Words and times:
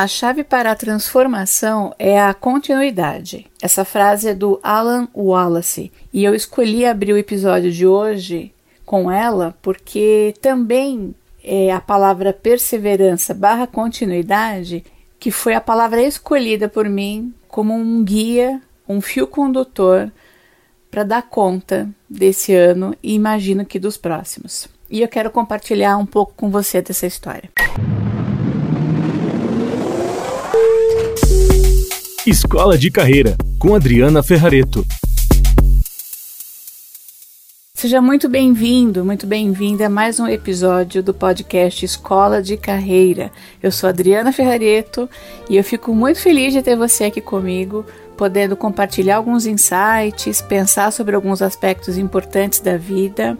A 0.00 0.08
chave 0.08 0.42
para 0.42 0.72
a 0.72 0.74
transformação 0.74 1.94
é 1.98 2.18
a 2.18 2.32
continuidade. 2.32 3.46
Essa 3.60 3.84
frase 3.84 4.30
é 4.30 4.34
do 4.34 4.58
Alan 4.62 5.06
Wallace 5.14 5.92
e 6.10 6.24
eu 6.24 6.34
escolhi 6.34 6.86
abrir 6.86 7.12
o 7.12 7.18
episódio 7.18 7.70
de 7.70 7.86
hoje 7.86 8.50
com 8.86 9.12
ela 9.12 9.54
porque 9.60 10.32
também 10.40 11.14
é 11.44 11.70
a 11.70 11.82
palavra 11.82 12.32
perseverança 12.32 13.34
barra 13.34 13.66
continuidade 13.66 14.86
que 15.18 15.30
foi 15.30 15.52
a 15.52 15.60
palavra 15.60 16.02
escolhida 16.02 16.66
por 16.66 16.88
mim 16.88 17.34
como 17.46 17.74
um 17.74 18.02
guia, 18.02 18.58
um 18.88 19.02
fio 19.02 19.26
condutor 19.26 20.10
para 20.90 21.04
dar 21.04 21.28
conta 21.28 21.86
desse 22.08 22.54
ano 22.54 22.96
e 23.02 23.12
imagino 23.12 23.66
que 23.66 23.78
dos 23.78 23.98
próximos. 23.98 24.66
E 24.88 25.02
eu 25.02 25.08
quero 25.08 25.30
compartilhar 25.30 25.98
um 25.98 26.06
pouco 26.06 26.32
com 26.34 26.48
você 26.48 26.80
dessa 26.80 27.06
história. 27.06 27.50
Escola 32.30 32.78
de 32.78 32.92
Carreira, 32.92 33.36
com 33.58 33.74
Adriana 33.74 34.22
Ferrareto. 34.22 34.86
Seja 37.74 38.00
muito 38.00 38.28
bem-vindo, 38.28 39.04
muito 39.04 39.26
bem-vinda 39.26 39.86
a 39.86 39.90
mais 39.90 40.20
um 40.20 40.28
episódio 40.28 41.02
do 41.02 41.12
podcast 41.12 41.84
Escola 41.84 42.40
de 42.40 42.56
Carreira. 42.56 43.32
Eu 43.60 43.72
sou 43.72 43.88
Adriana 43.88 44.32
Ferrareto 44.32 45.10
e 45.48 45.56
eu 45.56 45.64
fico 45.64 45.92
muito 45.92 46.20
feliz 46.20 46.52
de 46.52 46.62
ter 46.62 46.76
você 46.76 47.02
aqui 47.02 47.20
comigo, 47.20 47.84
podendo 48.16 48.56
compartilhar 48.56 49.16
alguns 49.16 49.44
insights, 49.44 50.40
pensar 50.40 50.92
sobre 50.92 51.16
alguns 51.16 51.42
aspectos 51.42 51.98
importantes 51.98 52.60
da 52.60 52.76
vida 52.76 53.36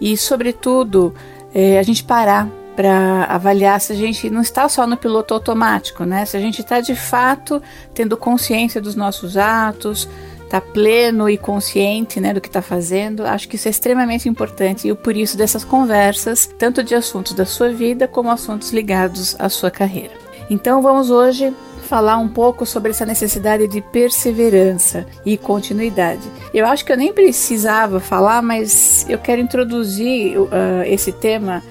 e, 0.00 0.16
sobretudo, 0.16 1.12
é, 1.52 1.80
a 1.80 1.82
gente 1.82 2.04
parar 2.04 2.48
para 2.80 3.24
avaliar 3.24 3.78
se 3.78 3.92
a 3.92 3.94
gente 3.94 4.30
não 4.30 4.40
está 4.40 4.66
só 4.66 4.86
no 4.86 4.96
piloto 4.96 5.34
automático, 5.34 6.04
né? 6.04 6.24
Se 6.24 6.34
a 6.34 6.40
gente 6.40 6.62
está 6.62 6.80
de 6.80 6.96
fato 6.96 7.62
tendo 7.92 8.16
consciência 8.16 8.80
dos 8.80 8.94
nossos 8.94 9.36
atos, 9.36 10.08
está 10.42 10.62
pleno 10.62 11.28
e 11.28 11.36
consciente 11.36 12.18
né, 12.18 12.32
do 12.32 12.40
que 12.40 12.48
está 12.48 12.62
fazendo. 12.62 13.26
Acho 13.26 13.46
que 13.50 13.56
isso 13.56 13.68
é 13.68 13.70
extremamente 13.70 14.30
importante 14.30 14.88
e 14.88 14.94
por 14.94 15.14
isso 15.14 15.36
dessas 15.36 15.62
conversas, 15.62 16.48
tanto 16.58 16.82
de 16.82 16.94
assuntos 16.94 17.34
da 17.34 17.44
sua 17.44 17.68
vida 17.68 18.08
como 18.08 18.30
assuntos 18.30 18.72
ligados 18.72 19.36
à 19.38 19.50
sua 19.50 19.70
carreira. 19.70 20.14
Então 20.48 20.80
vamos 20.80 21.10
hoje 21.10 21.54
falar 21.82 22.16
um 22.16 22.28
pouco 22.28 22.64
sobre 22.64 22.92
essa 22.92 23.04
necessidade 23.04 23.68
de 23.68 23.82
perseverança 23.82 25.06
e 25.26 25.36
continuidade. 25.36 26.22
Eu 26.54 26.64
acho 26.64 26.82
que 26.82 26.92
eu 26.92 26.96
nem 26.96 27.12
precisava 27.12 28.00
falar, 28.00 28.40
mas 28.40 29.04
eu 29.06 29.18
quero 29.18 29.42
introduzir 29.42 30.38
uh, 30.38 30.48
esse 30.86 31.12
tema 31.12 31.62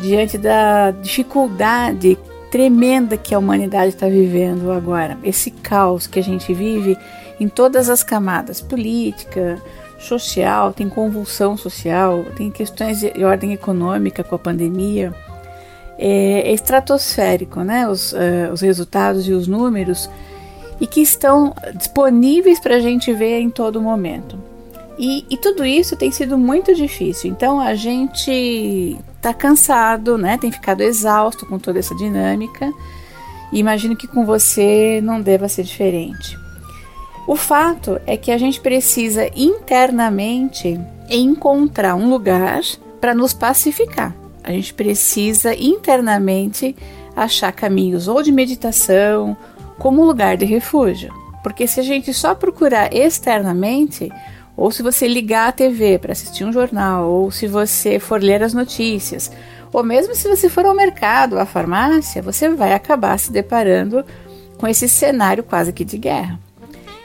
diante 0.00 0.38
da 0.38 0.90
dificuldade 0.90 2.18
tremenda 2.50 3.16
que 3.16 3.34
a 3.34 3.38
humanidade 3.38 3.88
está 3.88 4.08
vivendo 4.08 4.72
agora, 4.72 5.18
esse 5.22 5.50
caos 5.50 6.06
que 6.06 6.18
a 6.18 6.22
gente 6.22 6.52
vive 6.54 6.96
em 7.38 7.48
todas 7.48 7.88
as 7.88 8.02
camadas 8.02 8.60
política, 8.60 9.60
social, 9.98 10.72
tem 10.72 10.88
convulsão 10.88 11.56
social, 11.56 12.24
tem 12.36 12.50
questões 12.50 13.00
de 13.00 13.24
ordem 13.24 13.52
econômica 13.52 14.22
com 14.22 14.34
a 14.34 14.38
pandemia. 14.38 15.12
É, 15.98 16.48
é 16.48 16.52
estratosférico, 16.52 17.60
né? 17.62 17.88
Os, 17.88 18.12
uh, 18.12 18.52
os 18.52 18.60
resultados 18.60 19.26
e 19.26 19.32
os 19.32 19.48
números, 19.48 20.08
e 20.80 20.86
que 20.86 21.00
estão 21.00 21.52
disponíveis 21.74 22.60
para 22.60 22.76
a 22.76 22.80
gente 22.80 23.12
ver 23.12 23.40
em 23.40 23.50
todo 23.50 23.82
momento. 23.82 24.38
E, 24.98 25.24
e, 25.30 25.36
tudo 25.36 25.64
isso 25.64 25.96
tem 25.96 26.10
sido 26.10 26.36
muito 26.36 26.74
difícil. 26.74 27.30
Então 27.30 27.60
a 27.60 27.74
gente 27.74 28.98
está 29.16 29.32
cansado, 29.32 30.18
né? 30.18 30.36
Tem 30.36 30.50
ficado 30.50 30.80
exausto 30.80 31.46
com 31.46 31.58
toda 31.58 31.78
essa 31.78 31.94
dinâmica. 31.94 32.72
E 33.52 33.60
imagino 33.60 33.96
que 33.96 34.08
com 34.08 34.26
você 34.26 35.00
não 35.02 35.20
deva 35.20 35.48
ser 35.48 35.62
diferente. 35.62 36.36
O 37.28 37.36
fato 37.36 38.00
é 38.06 38.16
que 38.16 38.32
a 38.32 38.38
gente 38.38 38.60
precisa 38.60 39.30
internamente 39.36 40.80
encontrar 41.08 41.94
um 41.94 42.08
lugar 42.08 42.60
para 43.00 43.14
nos 43.14 43.32
pacificar. 43.32 44.14
A 44.42 44.50
gente 44.50 44.74
precisa 44.74 45.54
internamente 45.54 46.74
achar 47.14 47.52
caminhos 47.52 48.08
ou 48.08 48.22
de 48.22 48.32
meditação, 48.32 49.36
como 49.78 50.04
lugar 50.04 50.36
de 50.36 50.44
refúgio. 50.44 51.12
Porque 51.42 51.66
se 51.66 51.80
a 51.80 51.82
gente 51.82 52.12
só 52.12 52.34
procurar 52.34 52.94
externamente, 52.94 54.10
ou 54.58 54.72
se 54.72 54.82
você 54.82 55.06
ligar 55.06 55.48
a 55.48 55.52
TV 55.52 56.00
para 56.00 56.10
assistir 56.10 56.44
um 56.44 56.52
jornal, 56.52 57.08
ou 57.08 57.30
se 57.30 57.46
você 57.46 58.00
for 58.00 58.20
ler 58.20 58.42
as 58.42 58.52
notícias, 58.52 59.30
ou 59.72 59.84
mesmo 59.84 60.16
se 60.16 60.28
você 60.28 60.48
for 60.48 60.66
ao 60.66 60.74
mercado, 60.74 61.38
à 61.38 61.46
farmácia, 61.46 62.20
você 62.20 62.48
vai 62.48 62.72
acabar 62.72 63.16
se 63.20 63.30
deparando 63.30 64.04
com 64.58 64.66
esse 64.66 64.88
cenário 64.88 65.44
quase 65.44 65.72
que 65.72 65.84
de 65.84 65.96
guerra. 65.96 66.40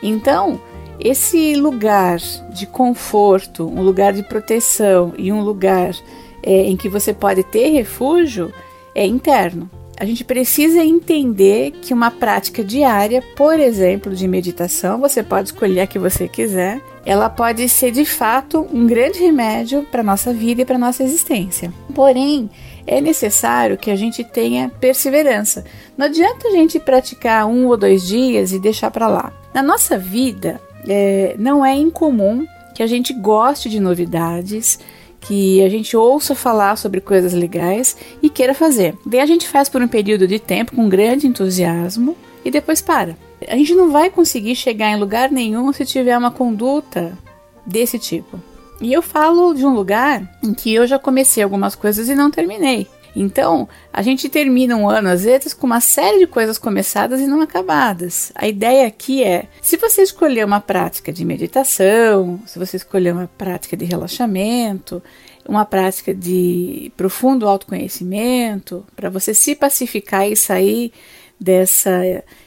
Então, 0.01 0.59
esse 0.99 1.53
lugar 1.53 2.17
de 2.51 2.65
conforto, 2.65 3.67
um 3.67 3.83
lugar 3.83 4.13
de 4.13 4.23
proteção 4.23 5.13
e 5.15 5.31
um 5.31 5.43
lugar 5.43 5.93
é, 6.41 6.63
em 6.63 6.75
que 6.75 6.89
você 6.89 7.13
pode 7.13 7.43
ter 7.43 7.69
refúgio 7.69 8.51
é 8.95 9.05
interno. 9.05 9.69
A 9.95 10.05
gente 10.05 10.23
precisa 10.23 10.83
entender 10.83 11.69
que 11.83 11.93
uma 11.93 12.09
prática 12.09 12.63
diária, 12.63 13.23
por 13.35 13.59
exemplo, 13.59 14.15
de 14.15 14.27
meditação, 14.27 14.99
você 14.99 15.21
pode 15.21 15.49
escolher 15.49 15.81
a 15.81 15.87
que 15.87 15.99
você 15.99 16.27
quiser, 16.27 16.81
ela 17.05 17.29
pode 17.29 17.67
ser 17.67 17.91
de 17.91 18.05
fato 18.05 18.67
um 18.71 18.87
grande 18.87 19.19
remédio 19.19 19.83
para 19.91 20.03
nossa 20.03 20.33
vida 20.33 20.61
e 20.61 20.65
para 20.65 20.77
nossa 20.77 21.03
existência. 21.03 21.73
Porém, 21.93 22.49
é 22.87 23.01
necessário 23.01 23.77
que 23.77 23.91
a 23.91 23.95
gente 23.95 24.23
tenha 24.23 24.71
perseverança. 24.79 25.65
Não 25.97 26.05
adianta 26.05 26.47
a 26.47 26.51
gente 26.51 26.79
praticar 26.79 27.45
um 27.45 27.67
ou 27.67 27.77
dois 27.77 28.07
dias 28.07 28.51
e 28.51 28.59
deixar 28.59 28.91
para 28.91 29.07
lá. 29.07 29.33
Na 29.53 29.61
nossa 29.61 29.97
vida, 29.97 30.61
é, 30.87 31.35
não 31.37 31.65
é 31.65 31.75
incomum 31.75 32.45
que 32.73 32.81
a 32.81 32.87
gente 32.87 33.13
goste 33.13 33.69
de 33.69 33.79
novidades, 33.79 34.79
que 35.21 35.63
a 35.63 35.69
gente 35.69 35.95
ouça 35.95 36.35
falar 36.35 36.77
sobre 36.77 36.99
coisas 36.99 37.33
legais 37.33 37.95
e 38.21 38.29
queira 38.29 38.53
fazer. 38.53 38.95
Daí 39.05 39.19
a 39.19 39.25
gente 39.25 39.47
faz 39.47 39.69
por 39.69 39.81
um 39.81 39.87
período 39.87 40.27
de 40.27 40.39
tempo 40.39 40.75
com 40.75 40.89
grande 40.89 41.27
entusiasmo 41.27 42.17
e 42.43 42.51
depois 42.51 42.81
para. 42.81 43.15
A 43.47 43.55
gente 43.55 43.73
não 43.73 43.91
vai 43.91 44.09
conseguir 44.09 44.55
chegar 44.55 44.91
em 44.91 44.99
lugar 44.99 45.31
nenhum 45.31 45.71
se 45.73 45.85
tiver 45.85 46.17
uma 46.17 46.31
conduta 46.31 47.17
desse 47.65 47.97
tipo. 47.99 48.39
E 48.81 48.91
eu 48.91 49.01
falo 49.01 49.53
de 49.53 49.65
um 49.65 49.73
lugar 49.73 50.37
em 50.43 50.53
que 50.53 50.73
eu 50.73 50.85
já 50.85 50.99
comecei 50.99 51.43
algumas 51.43 51.75
coisas 51.75 52.09
e 52.09 52.15
não 52.15 52.29
terminei. 52.29 52.87
Então, 53.15 53.69
a 53.91 54.01
gente 54.01 54.27
termina 54.27 54.75
um 54.75 54.89
ano, 54.89 55.09
às 55.09 55.23
vezes, 55.23 55.53
com 55.53 55.67
uma 55.67 55.79
série 55.79 56.19
de 56.19 56.27
coisas 56.27 56.57
começadas 56.57 57.21
e 57.21 57.27
não 57.27 57.41
acabadas. 57.41 58.31
A 58.33 58.47
ideia 58.47 58.87
aqui 58.87 59.23
é: 59.23 59.45
se 59.61 59.77
você 59.77 60.01
escolher 60.01 60.43
uma 60.43 60.59
prática 60.59 61.13
de 61.13 61.23
meditação, 61.23 62.39
se 62.45 62.57
você 62.57 62.77
escolher 62.77 63.13
uma 63.13 63.29
prática 63.37 63.77
de 63.77 63.85
relaxamento, 63.85 65.01
uma 65.47 65.63
prática 65.63 66.13
de 66.13 66.91
profundo 66.97 67.47
autoconhecimento, 67.47 68.83
para 68.95 69.09
você 69.09 69.33
se 69.33 69.55
pacificar 69.55 70.27
e 70.27 70.35
sair 70.35 70.91
dessa 71.39 71.91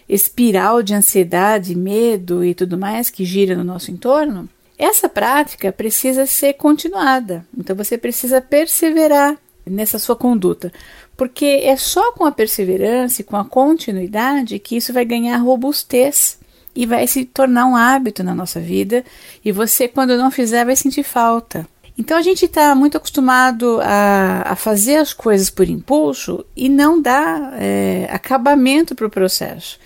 espiral 0.08 0.82
de 0.82 0.94
ansiedade, 0.94 1.74
medo 1.74 2.44
e 2.44 2.54
tudo 2.54 2.78
mais 2.78 3.10
que 3.10 3.24
gira 3.24 3.56
no 3.56 3.64
nosso 3.64 3.90
entorno, 3.90 4.48
essa 4.78 5.08
prática 5.08 5.72
precisa 5.72 6.26
ser 6.26 6.54
continuada. 6.54 7.46
Então 7.56 7.74
você 7.74 7.96
precisa 7.96 8.40
perseverar 8.40 9.36
nessa 9.64 9.98
sua 9.98 10.14
conduta, 10.14 10.72
porque 11.16 11.60
é 11.64 11.76
só 11.76 12.12
com 12.12 12.24
a 12.24 12.30
perseverança 12.30 13.20
e 13.20 13.24
com 13.24 13.36
a 13.36 13.44
continuidade 13.44 14.58
que 14.58 14.76
isso 14.76 14.92
vai 14.92 15.04
ganhar 15.04 15.38
robustez 15.38 16.38
e 16.74 16.86
vai 16.86 17.06
se 17.06 17.24
tornar 17.24 17.66
um 17.66 17.74
hábito 17.74 18.22
na 18.22 18.34
nossa 18.34 18.60
vida. 18.60 19.04
E 19.44 19.50
você, 19.50 19.88
quando 19.88 20.16
não 20.16 20.30
fizer, 20.30 20.64
vai 20.64 20.76
sentir 20.76 21.02
falta. 21.02 21.66
Então 21.98 22.18
a 22.18 22.22
gente 22.22 22.44
está 22.44 22.74
muito 22.74 22.98
acostumado 22.98 23.80
a, 23.82 24.52
a, 24.52 24.56
fazer 24.56 24.96
as 24.96 25.14
coisas 25.14 25.48
por 25.48 25.66
impulso 25.66 26.44
e 26.54 26.68
não 26.68 27.00
dá 27.00 27.54
é, 27.58 28.06
acabamento 28.10 28.94
para 28.94 29.06
o 29.06 29.10
processo. 29.10 29.78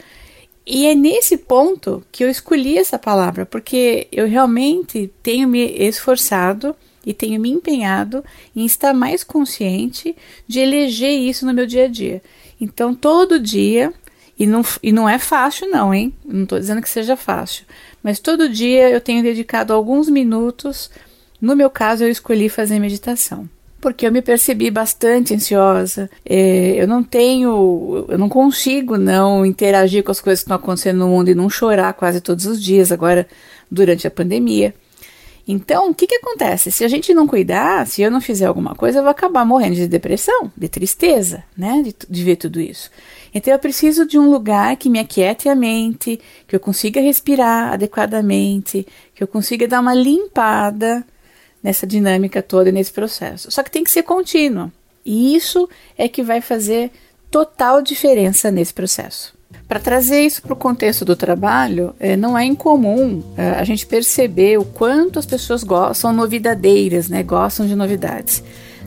E 0.73 0.87
é 0.87 0.95
nesse 0.95 1.37
ponto 1.37 2.01
que 2.13 2.23
eu 2.23 2.31
escolhi 2.31 2.79
essa 2.79 2.97
palavra, 2.97 3.45
porque 3.45 4.07
eu 4.13 4.29
realmente 4.29 5.13
tenho 5.21 5.49
me 5.49 5.65
esforçado 5.65 6.77
e 7.05 7.13
tenho 7.13 7.41
me 7.41 7.51
empenhado 7.51 8.25
em 8.55 8.65
estar 8.65 8.95
mais 8.95 9.25
consciente 9.25 10.15
de 10.47 10.61
eleger 10.61 11.11
isso 11.11 11.45
no 11.45 11.53
meu 11.53 11.67
dia 11.67 11.87
a 11.87 11.89
dia. 11.89 12.23
Então, 12.61 12.95
todo 12.95 13.41
dia, 13.41 13.93
e 14.39 14.47
não, 14.47 14.63
e 14.81 14.93
não 14.93 15.09
é 15.09 15.19
fácil, 15.19 15.69
não, 15.69 15.93
hein? 15.93 16.15
Não 16.25 16.45
estou 16.45 16.61
dizendo 16.61 16.81
que 16.81 16.89
seja 16.89 17.17
fácil, 17.17 17.65
mas 18.01 18.21
todo 18.21 18.49
dia 18.49 18.91
eu 18.91 19.01
tenho 19.01 19.25
dedicado 19.25 19.73
alguns 19.73 20.09
minutos. 20.09 20.89
No 21.41 21.57
meu 21.57 21.69
caso, 21.69 22.05
eu 22.05 22.09
escolhi 22.09 22.49
fazer 22.49 22.79
meditação 22.79 23.49
porque 23.81 24.07
eu 24.07 24.13
me 24.13 24.23
percebi 24.23 24.71
bastante 24.71 25.35
ansiosa. 25.35 26.11
É, 26.25 26.75
eu 26.77 26.87
não 26.87 27.03
tenho, 27.03 28.05
eu 28.09 28.19
não 28.19 28.29
consigo 28.29 28.97
não 28.97 29.45
interagir 29.45 30.05
com 30.05 30.11
as 30.11 30.21
coisas 30.21 30.41
que 30.41 30.45
estão 30.45 30.57
acontecendo 30.57 30.99
no 30.99 31.09
mundo 31.09 31.31
e 31.31 31.35
não 31.35 31.49
chorar 31.49 31.93
quase 31.95 32.21
todos 32.21 32.47
os 32.47 32.63
dias 32.63 32.93
agora 32.93 33.27
durante 33.71 34.07
a 34.07 34.11
pandemia. 34.11 34.75
Então, 35.49 35.91
o 35.91 35.95
que, 35.95 36.07
que 36.07 36.15
acontece? 36.15 36.71
Se 36.71 36.85
a 36.85 36.89
gente 36.89 37.13
não 37.13 37.27
cuidar, 37.27 37.85
se 37.87 38.03
eu 38.03 38.11
não 38.11 38.21
fizer 38.21 38.47
alguma 38.47 38.75
coisa, 38.75 38.99
eu 38.99 39.03
vou 39.03 39.11
acabar 39.11 39.45
morrendo 39.45 39.75
de 39.75 39.89
depressão, 39.89 40.53
de 40.57 40.69
tristeza, 40.69 41.43
né? 41.57 41.83
De, 41.83 41.95
de 42.09 42.25
ver 42.25 42.37
tudo 42.37 42.61
isso. 42.61 42.89
Então, 43.35 43.53
eu 43.53 43.59
preciso 43.59 44.07
de 44.07 44.17
um 44.17 44.31
lugar 44.31 44.77
que 44.77 44.89
me 44.89 45.01
aquiete 45.01 45.49
a 45.49 45.55
mente, 45.57 46.21
que 46.47 46.55
eu 46.55 46.61
consiga 46.61 47.01
respirar 47.01 47.73
adequadamente, 47.73 48.87
que 49.13 49.25
eu 49.25 49.27
consiga 49.27 49.67
dar 49.67 49.81
uma 49.81 49.95
limpada 49.95 51.05
nessa 51.63 51.87
dinâmica 51.87 52.43
toda 52.43 52.73
nesse 52.73 52.93
processo. 52.93 53.51
Só 53.51 53.63
que 53.63 53.71
tem 53.71 53.85
que 53.85 53.91
ser 53.91 54.03
contínuo. 54.03 54.71
E 55.05 55.35
isso 55.35 55.69
é 55.97 56.09
que 56.09 56.23
vai 56.23 56.41
fazer 56.41 56.91
total 57.31 57.81
diferença 57.83 58.51
nesse 58.51 58.75
processo. 58.75 59.39
Para 59.67 59.81
trazer 59.81 60.23
isso 60.23 60.43
para 60.43 60.53
o 60.53 60.57
contexto 60.57 61.05
do 61.05 61.15
trabalho, 61.15 61.95
é, 61.99 62.17
não 62.17 62.37
é 62.37 62.45
incomum 62.45 63.23
é, 63.37 63.51
a 63.51 63.65
gente 63.65 63.87
perceber 63.87 64.59
o 64.59 64.65
quanto 64.65 65.19
as 65.19 65.27
pessoas 65.27 65.65
são 65.95 66.13
novidadeiras, 66.13 67.09
né, 67.09 67.23
gostam 67.23 67.67
de 67.67 67.77
novidades. 67.77 68.43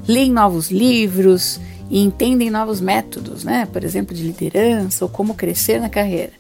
Leem 0.08 0.32
novos 0.32 0.70
livros 0.70 1.60
e 1.90 2.02
entendem 2.02 2.50
novos 2.50 2.82
métodos, 2.82 3.44
né, 3.44 3.66
por 3.72 3.84
exemplo, 3.84 4.14
de 4.14 4.24
liderança 4.24 5.06
ou 5.06 5.10
como 5.10 5.34
crescer 5.34 5.80
na 5.80 5.90
carreira. 5.90 6.34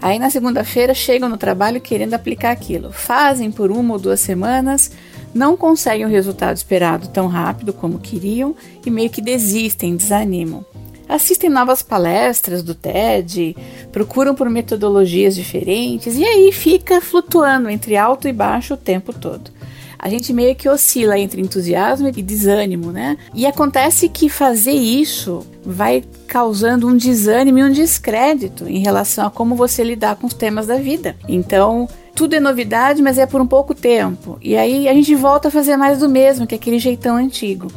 Aí 0.00 0.18
na 0.18 0.28
segunda-feira 0.28 0.92
chegam 0.92 1.28
no 1.28 1.38
trabalho 1.38 1.80
querendo 1.80 2.14
aplicar 2.14 2.50
aquilo. 2.50 2.92
Fazem 2.92 3.50
por 3.50 3.70
uma 3.70 3.94
ou 3.94 4.00
duas 4.00 4.20
semanas, 4.20 4.90
não 5.36 5.56
conseguem 5.56 6.06
o 6.06 6.08
resultado 6.08 6.56
esperado 6.56 7.08
tão 7.08 7.26
rápido 7.26 7.72
como 7.72 7.98
queriam 7.98 8.56
e 8.84 8.90
meio 8.90 9.10
que 9.10 9.20
desistem, 9.20 9.96
desanimam 9.96 10.64
assistem 11.08 11.48
novas 11.48 11.82
palestras 11.82 12.62
do 12.62 12.74
TED, 12.74 13.56
procuram 13.92 14.34
por 14.34 14.50
metodologias 14.50 15.34
diferentes 15.34 16.16
e 16.16 16.24
aí 16.24 16.50
fica 16.50 17.00
flutuando 17.00 17.70
entre 17.70 17.96
alto 17.96 18.26
e 18.26 18.32
baixo 18.32 18.74
o 18.74 18.76
tempo 18.76 19.12
todo. 19.12 19.50
A 19.98 20.10
gente 20.10 20.32
meio 20.32 20.54
que 20.54 20.68
oscila 20.68 21.18
entre 21.18 21.40
entusiasmo 21.40 22.08
e 22.08 22.22
desânimo, 22.22 22.92
né? 22.92 23.16
E 23.34 23.46
acontece 23.46 24.08
que 24.08 24.28
fazer 24.28 24.72
isso 24.72 25.44
vai 25.64 26.04
causando 26.28 26.86
um 26.86 26.96
desânimo 26.96 27.58
e 27.58 27.64
um 27.64 27.72
descrédito 27.72 28.68
em 28.68 28.78
relação 28.78 29.26
a 29.26 29.30
como 29.30 29.56
você 29.56 29.82
lidar 29.82 30.16
com 30.16 30.26
os 30.26 30.34
temas 30.34 30.66
da 30.66 30.76
vida. 30.76 31.16
Então, 31.26 31.88
tudo 32.16 32.34
é 32.34 32.40
novidade, 32.40 33.02
mas 33.02 33.18
é 33.18 33.26
por 33.26 33.40
um 33.42 33.46
pouco 33.46 33.74
tempo. 33.74 34.38
E 34.40 34.56
aí 34.56 34.88
a 34.88 34.94
gente 34.94 35.14
volta 35.14 35.48
a 35.48 35.50
fazer 35.50 35.76
mais 35.76 35.98
do 35.98 36.08
mesmo, 36.08 36.46
que 36.46 36.54
é 36.54 36.58
aquele 36.58 36.78
jeitão 36.78 37.16
antigo. 37.16 37.70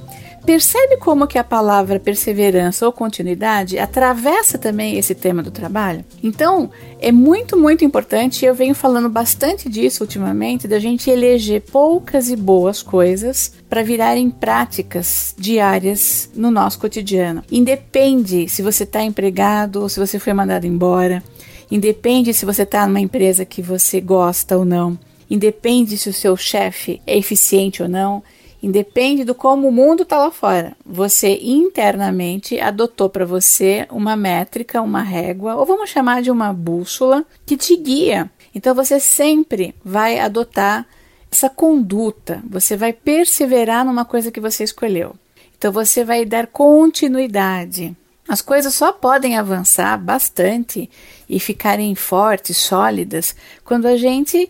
Percebe 0.46 0.98
como 0.98 1.28
que 1.28 1.38
a 1.38 1.44
palavra 1.44 2.00
perseverança 2.00 2.86
ou 2.86 2.92
continuidade 2.92 3.78
atravessa 3.78 4.58
também 4.58 4.98
esse 4.98 5.14
tema 5.14 5.44
do 5.44 5.52
trabalho? 5.52 6.04
Então, 6.24 6.72
é 7.00 7.12
muito, 7.12 7.58
muito 7.58 7.84
importante, 7.84 8.46
eu 8.46 8.56
venho 8.56 8.74
falando 8.74 9.10
bastante 9.10 9.70
disso 9.70 10.04
ultimamente, 10.04 10.68
da 10.68 10.80
gente 10.80 11.10
eleger 11.10 11.62
poucas 11.62 12.30
e 12.30 12.36
boas 12.36 12.82
coisas 12.82 13.54
para 13.70 13.84
virarem 13.84 14.30
práticas 14.32 15.36
diárias 15.38 16.30
no 16.34 16.50
nosso 16.50 16.80
cotidiano. 16.80 17.44
Independe 17.52 18.48
se 18.48 18.62
você 18.62 18.86
está 18.86 19.04
empregado 19.04 19.82
ou 19.82 19.90
se 19.90 20.00
você 20.00 20.18
foi 20.18 20.34
mandado 20.34 20.66
embora. 20.66 21.22
Independe 21.72 22.34
se 22.34 22.46
você 22.46 22.64
está 22.64 22.86
numa 22.88 23.00
empresa 23.00 23.46
que 23.46 23.62
você 23.62 24.02
gosta 24.02 24.58
ou 24.58 24.66
não. 24.66 24.98
Independe 25.30 25.98
se 25.98 26.10
o 26.10 26.14
seu 26.14 26.36
chefe 26.36 27.02
é 27.06 27.18
eficiente 27.18 27.84
ou 27.84 27.90
não. 27.90 28.24
Independe 28.62 29.24
do 29.24 29.34
como 29.36 29.68
o 29.68 29.72
mundo 29.72 30.04
está 30.04 30.18
lá 30.18 30.32
fora. 30.32 30.76
Você 30.86 31.40
internamente 31.42 32.60
adotou 32.60 33.10
para 33.10 33.26
você 33.26 33.88
uma 33.90 34.16
métrica, 34.16 34.82
uma 34.82 35.02
régua, 35.02 35.56
ou 35.56 35.66
vamos 35.66 35.90
chamar 35.90 36.22
de 36.22 36.32
uma 36.32 36.52
bússola, 36.52 37.24
que 37.46 37.56
te 37.56 37.76
guia. 37.78 38.30
Então 38.54 38.74
você 38.74 39.00
sempre 39.00 39.76
vai 39.86 40.20
adotar 40.20 40.86
essa 41.32 41.50
conduta, 41.50 42.42
você 42.50 42.76
vai 42.76 42.92
perseverar 42.92 43.86
numa 43.86 44.04
coisa 44.04 44.32
que 44.32 44.40
você 44.40 44.64
escolheu. 44.64 45.16
Então 45.58 45.72
você 45.72 46.04
vai 46.04 46.26
dar 46.26 46.48
continuidade. 46.48 47.96
As 48.30 48.44
coisas 48.44 48.76
só 48.76 48.94
podem 48.94 49.40
avançar 49.40 49.98
bastante 49.98 50.88
e 51.28 51.40
ficarem 51.40 51.96
fortes, 51.96 52.58
sólidas, 52.58 53.36
quando 53.66 53.88
a 53.88 53.98
gente 53.98 54.48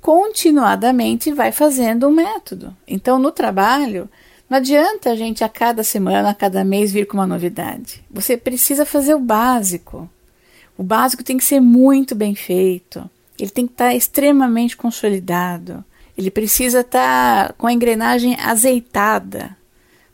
continuadamente 0.00 1.32
vai 1.32 1.50
fazendo 1.50 2.06
um 2.06 2.12
método. 2.12 2.74
Então, 2.86 3.18
no 3.18 3.32
trabalho, 3.32 4.08
não 4.48 4.58
adianta 4.58 5.10
a 5.10 5.16
gente 5.16 5.42
a 5.42 5.48
cada 5.48 5.82
semana, 5.82 6.30
a 6.30 6.34
cada 6.34 6.64
mês 6.64 6.92
vir 6.92 7.08
com 7.08 7.16
uma 7.16 7.26
novidade. 7.26 8.00
Você 8.08 8.36
precisa 8.36 8.86
fazer 8.86 9.16
o 9.16 9.20
básico. 9.20 10.08
O 10.78 10.84
básico 10.84 11.24
tem 11.24 11.36
que 11.36 11.44
ser 11.44 11.58
muito 11.58 12.14
bem 12.14 12.36
feito. 12.36 13.10
Ele 13.36 13.50
tem 13.50 13.66
que 13.66 13.72
estar 13.72 13.92
extremamente 13.92 14.76
consolidado. 14.76 15.84
Ele 16.16 16.30
precisa 16.30 16.82
estar 16.82 17.54
com 17.54 17.66
a 17.66 17.72
engrenagem 17.72 18.36
azeitada 18.40 19.56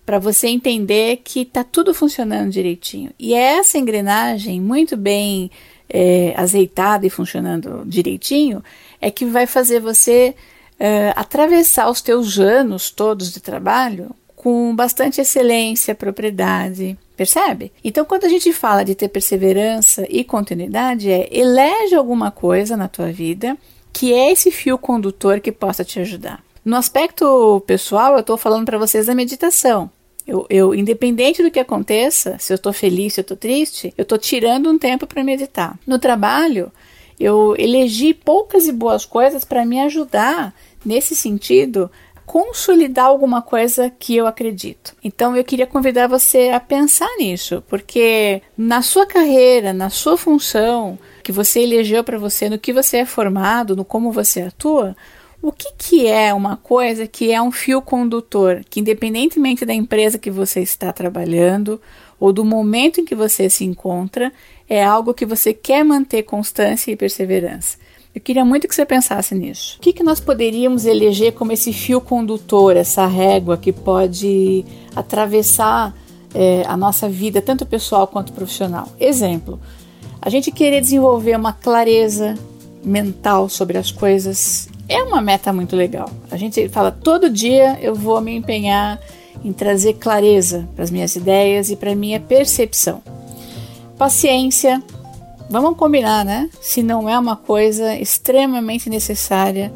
para 0.05 0.19
você 0.19 0.49
entender 0.49 1.21
que 1.25 1.43
está 1.43 1.63
tudo 1.63 1.95
funcionando 1.95 2.51
direitinho. 2.51 3.11
E 3.19 3.35
é 3.35 3.59
essa 3.59 3.79
engrenagem 3.79 4.61
muito 4.61 4.97
bem 4.97 5.51
é, 5.89 6.33
azeitada 6.37 7.07
e 7.07 7.11
funcionando 7.11 7.85
direitinho 7.87 8.63
é 9.01 9.11
que 9.11 9.25
vai 9.25 9.47
fazer 9.47 9.81
você 9.81 10.35
uh, 10.81 11.13
atravessar 11.15 11.91
os 11.91 12.01
teus 12.01 12.39
anos 12.39 12.91
todos 12.91 13.33
de 13.33 13.41
trabalho 13.41 14.11
com 14.35 14.75
bastante 14.75 15.21
excelência, 15.21 15.95
propriedade, 15.95 16.99
percebe? 17.17 17.71
Então, 17.85 18.05
quando 18.05 18.25
a 18.25 18.29
gente 18.29 18.53
fala 18.53 18.85
de 18.85 18.95
ter 18.95 19.09
perseverança 19.09 20.05
e 20.09 20.25
continuidade, 20.25 21.11
é 21.11 21.29
elege 21.31 21.95
alguma 21.95 22.31
coisa 22.31 22.77
na 22.77 22.89
tua 22.89 23.13
vida 23.13 23.57
que 23.93 24.13
é 24.13 24.33
esse 24.33 24.51
fio 24.51 24.79
condutor 24.79 25.39
que 25.39 25.53
possa 25.53 25.85
te 25.85 26.01
ajudar. 26.01 26.43
No 26.65 26.77
aspecto 26.77 27.63
pessoal, 27.67 28.15
eu 28.15 28.21
estou 28.21 28.37
falando 28.37 28.65
para 28.65 28.79
vocês 28.79 29.07
da 29.07 29.15
meditação. 29.15 29.91
Eu, 30.27 30.47
eu, 30.49 30.75
independente 30.75 31.43
do 31.43 31.51
que 31.51 31.59
aconteça, 31.59 32.37
se 32.39 32.53
eu 32.53 32.55
estou 32.55 32.73
feliz, 32.73 33.15
se 33.15 33.21
eu 33.21 33.23
estou 33.23 33.37
triste, 33.37 33.93
eu 33.99 34.03
estou 34.03 34.17
tirando 34.17 34.71
um 34.71 34.79
tempo 34.79 35.07
para 35.07 35.25
meditar. 35.25 35.77
No 35.85 35.99
trabalho, 35.99 36.71
eu 37.19 37.57
elegi 37.59 38.15
poucas 38.15 38.69
e 38.69 38.73
boas 38.73 39.05
coisas 39.05 39.45
para 39.45 39.65
me 39.65 39.81
ajudar 39.81 40.55
nesse 40.85 41.17
sentido 41.17 41.91
consolidar 42.25 43.07
alguma 43.07 43.43
coisa 43.43 43.91
que 43.91 44.17
eu 44.17 44.27
acredito. 44.27 44.95
Então 45.03 45.37
eu 45.37 45.45
queria 45.45 45.67
convidar 45.67 46.07
você 46.07 46.51
a 46.51 46.61
pensar 46.61 47.11
nisso, 47.19 47.63
porque 47.69 48.41
na 48.57 48.81
sua 48.81 49.05
carreira, 49.05 49.73
na 49.73 49.91
sua 49.91 50.17
função 50.17 50.99
que 51.23 51.33
você 51.33 51.61
elegeu 51.61 52.03
para 52.03 52.19
você, 52.19 52.49
no 52.49 52.59
que 52.59 52.73
você 52.73 52.99
é 52.99 53.05
formado, 53.05 53.77
no 53.77 53.85
como 53.85 54.13
você 54.13 54.43
atua, 54.43 54.97
o 55.43 55.51
que, 55.51 55.73
que 55.77 56.07
é 56.07 56.33
uma 56.33 56.57
coisa 56.57 57.07
que 57.07 57.33
é 57.33 57.43
um 57.43 57.51
fio 57.51 57.83
condutor, 57.83 58.63
que 58.71 58.79
independentemente 58.79 59.67
da 59.67 59.75
empresa 59.75 60.17
que 60.17 60.31
você 60.31 60.61
está 60.61 60.93
trabalhando 60.93 61.81
ou 62.21 62.33
do 62.33 62.45
momento 62.45 63.01
em 63.01 63.05
que 63.05 63.17
você 63.17 63.51
se 63.51 63.65
encontra, 63.65 64.33
é 64.69 64.85
algo 64.85 65.13
que 65.13 65.27
você 65.27 65.53
quer 65.53 65.85
manter 65.85 66.23
constância 66.23 66.93
e 66.93 66.97
perseverança. 66.97 67.77
Eu 68.15 68.21
queria 68.21 68.45
muito 68.45 68.69
que 68.69 68.75
você 68.75 68.87
pensasse 68.87 69.35
nisso. 69.35 69.79
O 69.79 69.81
que, 69.81 69.93
que 69.93 70.05
nós 70.05 70.21
poderíamos 70.21 70.85
eleger 70.85 71.33
como 71.33 71.51
esse 71.51 71.73
fio 71.73 72.01
condutor, 72.01 72.77
essa 72.77 73.07
régua 73.07 73.57
que 73.57 73.73
pode 73.73 74.65
atravessar 74.95 75.93
é, 76.33 76.63
a 76.67 76.77
nossa 76.77 77.09
vida, 77.09 77.43
tanto 77.43 77.67
pessoal 77.67 78.07
quanto 78.07 78.33
profissional? 78.33 78.89
Exemplo, 79.01 79.59
a 80.21 80.31
gente 80.31 80.53
querer 80.53 80.81
desenvolver 80.81 81.35
uma 81.37 81.53
clareza 81.53 82.35
mental 82.85 83.49
sobre 83.49 83.79
as 83.79 83.91
coisas 83.91 84.69
é 84.89 85.03
uma 85.03 85.21
meta 85.21 85.53
muito 85.53 85.77
legal. 85.77 86.11
A 86.31 86.37
gente 86.37 86.69
fala 86.69 86.91
todo 86.91 87.31
dia 87.31 87.79
eu 87.81 87.95
vou 87.95 88.21
me 88.21 88.35
empenhar 88.35 89.01
em 89.45 89.53
trazer 89.53 89.95
clareza 89.95 90.69
para 90.75 90.85
as 90.85 90.91
minhas 90.91 91.17
ideias 91.17 91.71
e 91.71 91.77
para 91.77 91.95
minha 91.95 92.21
percepção. 92.21 93.03
Paciência, 93.99 94.83
vamos 95.49 95.77
combinar, 95.77 96.25
né? 96.25 96.49
Se 96.61 96.83
não 96.83 97.09
é 97.09 97.19
uma 97.19 97.37
coisa 97.37 97.95
extremamente 97.97 98.89
necessária, 98.89 99.73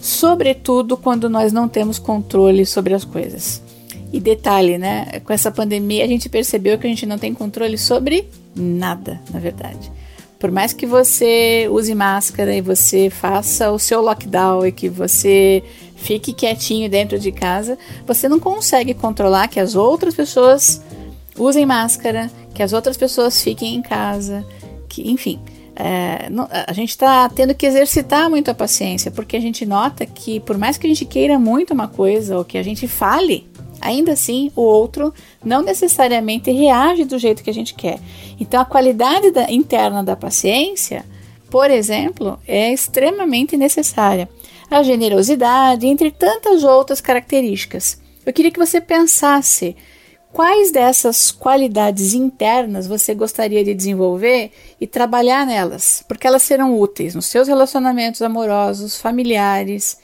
sobretudo 0.00 0.96
quando 0.96 1.28
nós 1.28 1.52
não 1.52 1.68
temos 1.68 1.98
controle 1.98 2.64
sobre 2.64 2.94
as 2.94 3.04
coisas. 3.04 3.62
E 4.12 4.18
detalhe, 4.18 4.76
né? 4.76 5.20
Com 5.24 5.32
essa 5.32 5.50
pandemia 5.50 6.04
a 6.04 6.08
gente 6.08 6.28
percebeu 6.28 6.78
que 6.78 6.86
a 6.86 6.90
gente 6.90 7.06
não 7.06 7.18
tem 7.18 7.32
controle 7.32 7.78
sobre 7.78 8.28
nada, 8.54 9.20
na 9.32 9.38
verdade. 9.38 9.90
Por 10.40 10.50
mais 10.50 10.72
que 10.72 10.86
você 10.86 11.68
use 11.70 11.94
máscara 11.94 12.54
e 12.54 12.62
você 12.62 13.10
faça 13.10 13.70
o 13.70 13.78
seu 13.78 14.00
lockdown 14.00 14.66
e 14.66 14.72
que 14.72 14.88
você 14.88 15.62
fique 15.96 16.32
quietinho 16.32 16.88
dentro 16.88 17.18
de 17.18 17.30
casa, 17.30 17.78
você 18.06 18.26
não 18.26 18.40
consegue 18.40 18.94
controlar 18.94 19.48
que 19.48 19.60
as 19.60 19.74
outras 19.74 20.14
pessoas 20.14 20.82
usem 21.36 21.66
máscara, 21.66 22.30
que 22.54 22.62
as 22.62 22.72
outras 22.72 22.96
pessoas 22.96 23.42
fiquem 23.42 23.74
em 23.74 23.82
casa, 23.82 24.42
que, 24.88 25.10
enfim. 25.10 25.38
É, 25.76 26.30
não, 26.30 26.48
a 26.50 26.72
gente 26.72 26.90
está 26.90 27.28
tendo 27.28 27.54
que 27.54 27.66
exercitar 27.66 28.30
muito 28.30 28.50
a 28.50 28.54
paciência, 28.54 29.10
porque 29.10 29.36
a 29.36 29.40
gente 29.40 29.66
nota 29.66 30.06
que, 30.06 30.40
por 30.40 30.56
mais 30.56 30.78
que 30.78 30.86
a 30.86 30.88
gente 30.88 31.04
queira 31.04 31.38
muito 31.38 31.74
uma 31.74 31.86
coisa 31.86 32.38
ou 32.38 32.46
que 32.46 32.56
a 32.56 32.62
gente 32.62 32.88
fale 32.88 33.46
ainda 33.80 34.12
assim 34.12 34.50
o 34.54 34.62
outro 34.62 35.12
não 35.44 35.62
necessariamente 35.62 36.50
reage 36.50 37.04
do 37.04 37.18
jeito 37.18 37.42
que 37.42 37.50
a 37.50 37.54
gente 37.54 37.74
quer. 37.74 37.98
Então 38.38 38.60
a 38.60 38.64
qualidade 38.64 39.30
da, 39.30 39.50
interna 39.50 40.02
da 40.02 40.16
paciência, 40.16 41.04
por 41.50 41.70
exemplo, 41.70 42.38
é 42.46 42.72
extremamente 42.72 43.56
necessária. 43.56 44.28
a 44.70 44.84
generosidade, 44.84 45.84
entre 45.84 46.12
tantas 46.12 46.62
outras 46.62 47.00
características. 47.00 48.00
Eu 48.24 48.32
queria 48.32 48.52
que 48.52 48.58
você 48.58 48.80
pensasse 48.80 49.76
quais 50.32 50.70
dessas 50.70 51.30
qualidades 51.30 52.14
internas 52.14 52.86
você 52.86 53.14
gostaria 53.14 53.64
de 53.64 53.74
desenvolver 53.74 54.52
e 54.80 54.86
trabalhar 54.86 55.44
nelas, 55.44 56.04
porque 56.06 56.26
elas 56.26 56.42
serão 56.42 56.78
úteis 56.78 57.14
nos 57.14 57.26
seus 57.26 57.48
relacionamentos 57.48 58.22
amorosos, 58.22 59.00
familiares 59.00 59.98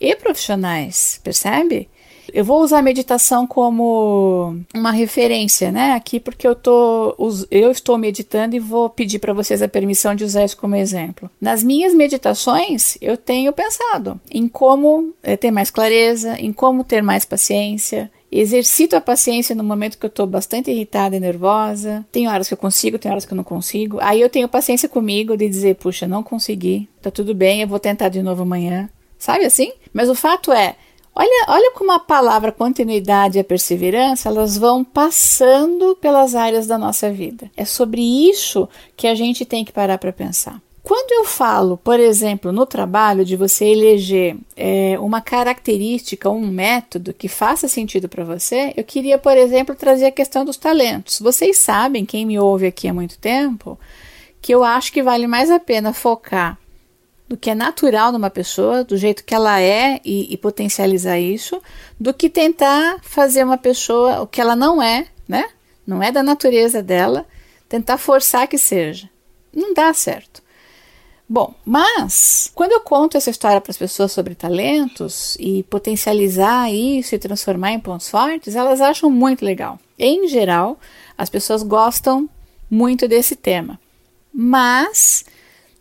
e 0.00 0.14
profissionais, 0.14 1.20
percebe? 1.22 1.88
Eu 2.32 2.44
vou 2.44 2.62
usar 2.62 2.78
a 2.78 2.82
meditação 2.82 3.46
como 3.46 4.56
uma 4.74 4.90
referência, 4.90 5.70
né? 5.70 5.92
Aqui 5.92 6.18
porque 6.18 6.48
eu 6.48 6.54
tô 6.54 7.14
eu 7.50 7.70
estou 7.70 7.98
meditando 7.98 8.56
e 8.56 8.58
vou 8.58 8.88
pedir 8.88 9.18
para 9.18 9.34
vocês 9.34 9.60
a 9.60 9.68
permissão 9.68 10.14
de 10.14 10.24
usar 10.24 10.44
isso 10.44 10.56
como 10.56 10.74
exemplo. 10.74 11.30
Nas 11.40 11.62
minhas 11.62 11.94
meditações, 11.94 12.96
eu 13.00 13.16
tenho 13.16 13.52
pensado 13.52 14.18
em 14.30 14.48
como 14.48 15.12
é, 15.22 15.36
ter 15.36 15.50
mais 15.50 15.70
clareza, 15.70 16.36
em 16.40 16.52
como 16.52 16.84
ter 16.84 17.02
mais 17.02 17.24
paciência, 17.26 18.10
exercito 18.30 18.96
a 18.96 19.00
paciência 19.00 19.54
no 19.54 19.62
momento 19.62 19.98
que 19.98 20.06
eu 20.06 20.08
estou 20.08 20.26
bastante 20.26 20.70
irritada 20.70 21.14
e 21.14 21.20
nervosa. 21.20 22.04
Tem 22.10 22.26
horas 22.26 22.48
que 22.48 22.54
eu 22.54 22.58
consigo, 22.58 22.98
tem 22.98 23.10
horas 23.10 23.26
que 23.26 23.32
eu 23.34 23.36
não 23.36 23.44
consigo. 23.44 23.98
Aí 24.00 24.20
eu 24.20 24.30
tenho 24.30 24.48
paciência 24.48 24.88
comigo 24.88 25.36
de 25.36 25.46
dizer, 25.46 25.74
puxa, 25.76 26.08
não 26.08 26.22
consegui, 26.22 26.88
tá 27.02 27.10
tudo 27.10 27.34
bem, 27.34 27.60
eu 27.60 27.68
vou 27.68 27.78
tentar 27.78 28.08
de 28.08 28.22
novo 28.22 28.42
amanhã. 28.42 28.88
Sabe 29.18 29.44
assim? 29.44 29.72
Mas 29.92 30.08
o 30.08 30.14
fato 30.14 30.50
é, 30.50 30.74
Olha, 31.14 31.46
olha 31.48 31.72
como 31.72 31.92
a 31.92 31.98
palavra 31.98 32.50
continuidade 32.50 33.36
e 33.36 33.40
a 33.40 33.44
perseverança 33.44 34.30
elas 34.30 34.56
vão 34.56 34.82
passando 34.82 35.94
pelas 36.00 36.34
áreas 36.34 36.66
da 36.66 36.78
nossa 36.78 37.10
vida. 37.10 37.50
É 37.54 37.66
sobre 37.66 38.00
isso 38.00 38.66
que 38.96 39.06
a 39.06 39.14
gente 39.14 39.44
tem 39.44 39.64
que 39.64 39.72
parar 39.72 39.98
para 39.98 40.12
pensar. 40.12 40.60
Quando 40.82 41.12
eu 41.12 41.24
falo, 41.24 41.76
por 41.76 42.00
exemplo, 42.00 42.50
no 42.50 42.66
trabalho, 42.66 43.24
de 43.24 43.36
você 43.36 43.66
eleger 43.66 44.36
é, 44.56 44.98
uma 44.98 45.20
característica, 45.20 46.28
um 46.28 46.44
método 46.44 47.14
que 47.14 47.28
faça 47.28 47.68
sentido 47.68 48.08
para 48.08 48.24
você, 48.24 48.72
eu 48.76 48.82
queria, 48.82 49.16
por 49.16 49.36
exemplo, 49.36 49.76
trazer 49.76 50.06
a 50.06 50.10
questão 50.10 50.44
dos 50.44 50.56
talentos. 50.56 51.20
Vocês 51.20 51.58
sabem, 51.58 52.04
quem 52.04 52.26
me 52.26 52.38
ouve 52.38 52.66
aqui 52.66 52.88
há 52.88 52.94
muito 52.94 53.16
tempo, 53.18 53.78
que 54.40 54.52
eu 54.52 54.64
acho 54.64 54.92
que 54.92 55.04
vale 55.04 55.28
mais 55.28 55.52
a 55.52 55.60
pena 55.60 55.92
focar 55.92 56.58
do 57.32 57.36
que 57.38 57.48
é 57.48 57.54
natural 57.54 58.12
numa 58.12 58.28
pessoa, 58.28 58.84
do 58.84 58.94
jeito 58.94 59.24
que 59.24 59.34
ela 59.34 59.58
é 59.58 59.98
e, 60.04 60.34
e, 60.34 60.36
potencializar 60.36 61.18
isso, 61.18 61.62
do 61.98 62.12
que 62.12 62.28
tentar 62.28 62.98
fazer 63.00 63.42
uma 63.42 63.56
pessoa 63.56 64.20
o 64.20 64.26
que 64.26 64.38
ela 64.38 64.54
não 64.54 64.82
é, 64.82 65.06
né? 65.26 65.48
Não 65.86 66.02
é 66.02 66.12
da 66.12 66.22
natureza 66.22 66.82
dela, 66.82 67.24
tentar 67.70 67.96
forçar 67.96 68.46
que 68.46 68.58
seja. 68.58 69.08
Não 69.50 69.72
dá 69.72 69.94
certo. 69.94 70.42
Bom, 71.26 71.54
mas 71.64 72.52
quando 72.54 72.72
eu 72.72 72.80
conto 72.82 73.16
essa 73.16 73.30
história 73.30 73.62
para 73.62 73.70
as 73.70 73.78
pessoas 73.78 74.12
sobre 74.12 74.34
talentos 74.34 75.34
e 75.40 75.62
potencializar 75.62 76.70
isso 76.70 77.14
e 77.14 77.18
transformar 77.18 77.72
em 77.72 77.80
pontos 77.80 78.10
fortes, 78.10 78.54
elas 78.54 78.82
acham 78.82 79.08
muito 79.08 79.42
legal. 79.42 79.80
Em 79.98 80.28
geral, 80.28 80.78
as 81.16 81.30
pessoas 81.30 81.62
gostam 81.62 82.28
muito 82.70 83.08
desse 83.08 83.34
tema. 83.34 83.80
Mas 84.34 85.24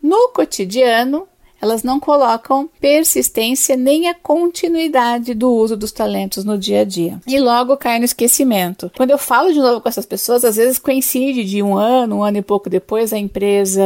no 0.01 0.29
cotidiano, 0.29 1.27
elas 1.62 1.84
não 1.84 2.00
colocam 2.00 2.70
persistência 2.80 3.77
nem 3.77 4.10
a 4.10 4.15
continuidade 4.15 5.34
do 5.34 5.51
uso 5.51 5.77
dos 5.77 5.91
talentos 5.91 6.44
no 6.44 6.58
dia 6.58 6.82
a 6.82 6.84
dia. 6.84 7.22
E 7.27 7.39
logo 7.39 7.77
cai 7.77 8.00
no 8.00 8.06
esquecimento. 8.06 8.91
Quando 8.98 9.12
eu 9.12 9.18
falo 9.18 9.53
de 9.53 9.60
novo 9.60 9.80
com 9.80 9.88
essas 9.88 10.06
pessoas, 10.06 10.44
às 10.44 10.56
vezes 10.56 10.80
coincide 10.80 11.44
de 11.44 11.62
um 11.62 11.77
ano, 11.77 12.18
um 12.18 12.24
ano 12.24 12.38
e 12.38 12.41
pouco 12.41 12.70
depois, 12.70 13.13
a 13.13 13.18
empresa 13.18 13.82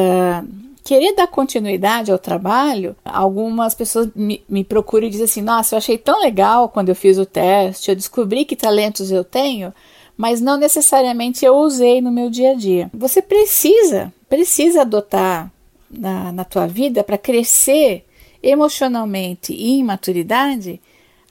querer 0.85 1.15
dar 1.15 1.27
continuidade 1.27 2.11
ao 2.11 2.19
trabalho, 2.19 2.95
algumas 3.03 3.73
pessoas 3.73 4.07
me, 4.15 4.43
me, 4.47 4.63
procuram 4.63 5.07
e 5.07 5.09
dizem 5.09 5.25
assim: 5.25 5.41
Nossa, 5.41 5.75
eu 5.75 5.77
achei 5.77 5.97
tão 5.97 6.21
legal 6.21 6.69
quando 6.69 6.89
eu 6.89 6.95
fiz 6.95 7.17
o 7.17 7.25
teste, 7.25 7.89
eu 7.89 7.95
descobri 7.95 8.45
que 8.45 8.55
talentos 8.55 9.11
eu 9.11 9.23
tenho, 9.23 9.73
mas 10.15 10.39
não 10.39 10.57
necessariamente 10.57 11.43
eu 11.43 11.55
usei 11.55 11.99
no 11.99 12.11
meu 12.11 12.29
dia 12.29 12.51
a 12.51 12.53
dia. 12.53 12.89
Você 12.93 13.21
precisa, 13.21 14.13
precisa 14.29 14.81
adotar 14.81 15.51
na, 15.89 16.31
na 16.31 16.43
tua 16.43 16.67
vida 16.67 17.03
para 17.03 17.17
crescer 17.17 18.05
emocionalmente 18.41 19.53
e 19.53 19.71
em 19.71 19.83
maturidade, 19.83 20.79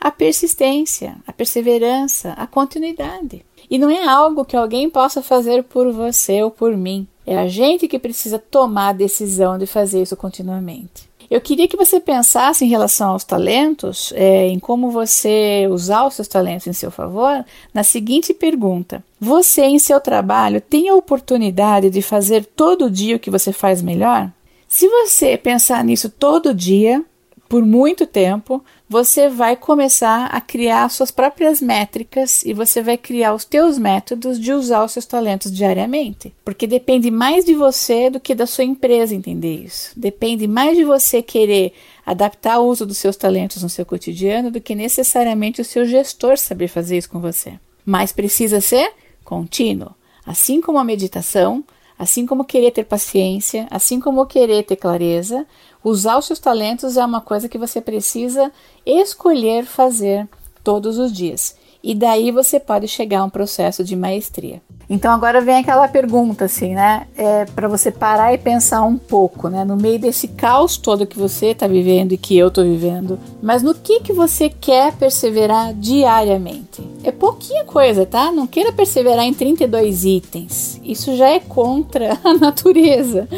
a 0.00 0.10
persistência, 0.10 1.16
a 1.26 1.32
perseverança, 1.32 2.32
a 2.32 2.46
continuidade. 2.46 3.44
E 3.70 3.78
não 3.78 3.88
é 3.88 4.06
algo 4.06 4.44
que 4.44 4.56
alguém 4.56 4.90
possa 4.90 5.22
fazer 5.22 5.64
por 5.64 5.90
você 5.92 6.42
ou 6.42 6.50
por 6.50 6.76
mim. 6.76 7.06
É 7.26 7.38
a 7.38 7.48
gente 7.48 7.88
que 7.88 7.98
precisa 7.98 8.38
tomar 8.38 8.88
a 8.88 8.92
decisão 8.92 9.56
de 9.56 9.66
fazer 9.66 10.02
isso 10.02 10.16
continuamente. 10.16 11.08
Eu 11.30 11.40
queria 11.40 11.66
que 11.66 11.76
você 11.76 11.98
pensasse 11.98 12.64
em 12.64 12.68
relação 12.68 13.12
aos 13.12 13.24
talentos, 13.24 14.12
é, 14.14 14.46
em 14.48 14.58
como 14.58 14.90
você 14.90 15.66
usar 15.70 16.06
os 16.06 16.14
seus 16.14 16.28
talentos 16.28 16.66
em 16.66 16.72
seu 16.74 16.90
favor, 16.90 17.44
na 17.72 17.82
seguinte 17.82 18.34
pergunta: 18.34 19.02
Você, 19.18 19.62
em 19.62 19.78
seu 19.78 19.98
trabalho, 20.00 20.60
tem 20.60 20.90
a 20.90 20.94
oportunidade 20.94 21.88
de 21.88 22.02
fazer 22.02 22.44
todo 22.44 22.90
dia 22.90 23.16
o 23.16 23.18
que 23.18 23.30
você 23.30 23.52
faz 23.52 23.80
melhor? 23.80 24.30
Se 24.76 24.88
você 24.88 25.38
pensar 25.38 25.84
nisso 25.84 26.10
todo 26.10 26.52
dia, 26.52 27.04
por 27.48 27.64
muito 27.64 28.08
tempo, 28.08 28.60
você 28.88 29.28
vai 29.28 29.54
começar 29.54 30.26
a 30.26 30.40
criar 30.40 30.88
suas 30.88 31.12
próprias 31.12 31.60
métricas 31.60 32.42
e 32.44 32.52
você 32.52 32.82
vai 32.82 32.98
criar 32.98 33.34
os 33.34 33.44
teus 33.44 33.78
métodos 33.78 34.36
de 34.36 34.52
usar 34.52 34.82
os 34.82 34.90
seus 34.90 35.06
talentos 35.06 35.52
diariamente. 35.52 36.34
Porque 36.44 36.66
depende 36.66 37.08
mais 37.08 37.44
de 37.44 37.54
você 37.54 38.10
do 38.10 38.18
que 38.18 38.34
da 38.34 38.48
sua 38.48 38.64
empresa 38.64 39.14
entender 39.14 39.62
isso. 39.62 39.92
Depende 39.96 40.48
mais 40.48 40.76
de 40.76 40.82
você 40.82 41.22
querer 41.22 41.72
adaptar 42.04 42.58
o 42.58 42.66
uso 42.66 42.84
dos 42.84 42.98
seus 42.98 43.14
talentos 43.14 43.62
no 43.62 43.70
seu 43.70 43.86
cotidiano 43.86 44.50
do 44.50 44.60
que 44.60 44.74
necessariamente 44.74 45.60
o 45.60 45.64
seu 45.64 45.86
gestor 45.86 46.36
saber 46.36 46.66
fazer 46.66 46.98
isso 46.98 47.10
com 47.10 47.20
você. 47.20 47.60
Mas 47.86 48.10
precisa 48.10 48.60
ser 48.60 48.90
contínuo. 49.22 49.94
Assim 50.26 50.60
como 50.60 50.78
a 50.78 50.84
meditação, 50.84 51.62
Assim 51.98 52.26
como 52.26 52.44
querer 52.44 52.72
ter 52.72 52.84
paciência, 52.84 53.66
assim 53.70 54.00
como 54.00 54.26
querer 54.26 54.64
ter 54.64 54.76
clareza, 54.76 55.46
usar 55.82 56.18
os 56.18 56.26
seus 56.26 56.38
talentos 56.38 56.96
é 56.96 57.04
uma 57.04 57.20
coisa 57.20 57.48
que 57.48 57.58
você 57.58 57.80
precisa 57.80 58.50
escolher 58.84 59.64
fazer 59.64 60.28
todos 60.62 60.98
os 60.98 61.12
dias. 61.12 61.56
E 61.82 61.94
daí 61.94 62.30
você 62.30 62.58
pode 62.58 62.88
chegar 62.88 63.20
a 63.20 63.24
um 63.24 63.30
processo 63.30 63.84
de 63.84 63.94
maestria. 63.94 64.62
Então 64.88 65.12
agora 65.12 65.40
vem 65.40 65.56
aquela 65.56 65.88
pergunta 65.88 66.44
assim, 66.44 66.74
né? 66.74 67.06
É 67.16 67.44
para 67.46 67.68
você 67.68 67.90
parar 67.90 68.34
e 68.34 68.38
pensar 68.38 68.82
um 68.82 68.96
pouco, 68.96 69.48
né? 69.48 69.64
No 69.64 69.76
meio 69.76 69.98
desse 69.98 70.28
caos 70.28 70.76
todo 70.76 71.06
que 71.06 71.18
você 71.18 71.46
está 71.46 71.66
vivendo 71.66 72.12
e 72.12 72.18
que 72.18 72.36
eu 72.36 72.48
estou 72.48 72.64
vivendo, 72.64 73.18
mas 73.42 73.62
no 73.62 73.74
que 73.74 74.00
que 74.00 74.12
você 74.12 74.48
quer 74.48 74.92
perseverar 74.92 75.74
diariamente? 75.74 76.82
É 77.02 77.10
pouquinha 77.10 77.64
coisa, 77.64 78.04
tá? 78.04 78.30
Não 78.30 78.46
queira 78.46 78.72
perseverar 78.72 79.24
em 79.24 79.34
32 79.34 80.04
itens. 80.04 80.80
Isso 80.84 81.16
já 81.16 81.28
é 81.28 81.40
contra 81.40 82.18
a 82.24 82.34
natureza. 82.34 83.28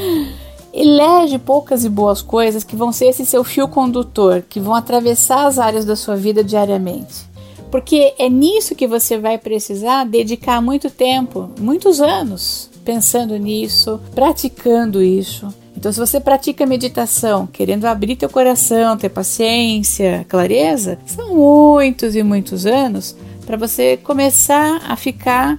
Elege 0.72 1.38
poucas 1.38 1.84
e 1.84 1.88
boas 1.88 2.20
coisas 2.20 2.62
que 2.62 2.76
vão 2.76 2.92
ser 2.92 3.06
esse 3.06 3.24
seu 3.24 3.42
fio 3.42 3.66
condutor, 3.66 4.42
que 4.46 4.60
vão 4.60 4.74
atravessar 4.74 5.46
as 5.46 5.58
áreas 5.58 5.86
da 5.86 5.96
sua 5.96 6.16
vida 6.16 6.44
diariamente 6.44 7.35
porque 7.70 8.14
é 8.18 8.28
nisso 8.28 8.74
que 8.74 8.86
você 8.86 9.18
vai 9.18 9.38
precisar 9.38 10.04
dedicar 10.04 10.60
muito 10.60 10.90
tempo, 10.90 11.50
muitos 11.58 12.00
anos, 12.00 12.70
pensando 12.84 13.36
nisso, 13.36 14.00
praticando 14.14 15.02
isso. 15.02 15.52
Então, 15.76 15.92
se 15.92 16.00
você 16.00 16.18
pratica 16.18 16.64
meditação, 16.64 17.46
querendo 17.46 17.84
abrir 17.84 18.16
teu 18.16 18.30
coração, 18.30 18.96
ter 18.96 19.10
paciência, 19.10 20.24
clareza, 20.28 20.98
são 21.04 21.34
muitos 21.34 22.16
e 22.16 22.22
muitos 22.22 22.64
anos 22.64 23.14
para 23.44 23.56
você 23.56 23.96
começar 23.96 24.82
a 24.88 24.96
ficar 24.96 25.58